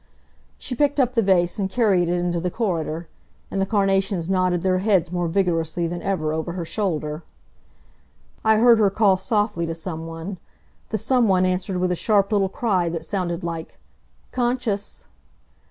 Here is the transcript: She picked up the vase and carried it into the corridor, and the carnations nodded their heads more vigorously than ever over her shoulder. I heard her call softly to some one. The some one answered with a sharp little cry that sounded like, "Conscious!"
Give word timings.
She 0.57 0.73
picked 0.73 0.99
up 0.99 1.13
the 1.13 1.21
vase 1.21 1.59
and 1.59 1.69
carried 1.69 2.09
it 2.09 2.17
into 2.17 2.39
the 2.39 2.49
corridor, 2.49 3.07
and 3.51 3.61
the 3.61 3.67
carnations 3.67 4.31
nodded 4.31 4.63
their 4.63 4.79
heads 4.79 5.11
more 5.11 5.27
vigorously 5.27 5.85
than 5.85 6.01
ever 6.01 6.33
over 6.33 6.53
her 6.53 6.65
shoulder. 6.65 7.21
I 8.43 8.55
heard 8.57 8.79
her 8.79 8.89
call 8.89 9.15
softly 9.17 9.67
to 9.67 9.75
some 9.75 10.07
one. 10.07 10.39
The 10.89 10.97
some 10.97 11.27
one 11.27 11.45
answered 11.45 11.77
with 11.77 11.91
a 11.91 11.95
sharp 11.95 12.31
little 12.31 12.49
cry 12.49 12.89
that 12.89 13.05
sounded 13.05 13.43
like, 13.43 13.77
"Conscious!" 14.31 15.05